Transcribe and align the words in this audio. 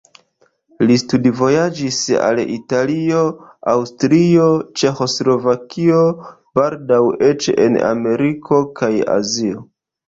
Li 0.91 0.95
studvojaĝis 1.01 1.99
al 2.29 2.41
Italio, 2.55 3.19
Aŭstrio, 3.75 4.49
Ĉeĥoslovakio, 4.83 6.03
baldaŭ 6.63 7.03
eĉ 7.33 7.53
en 7.69 7.83
Ameriko 7.97 8.65
kaj 8.83 8.95
Azio. 9.21 9.67